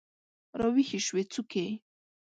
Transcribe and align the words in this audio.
راویښې 0.59 0.99
شوي 1.07 1.23
څوکې 1.33 1.65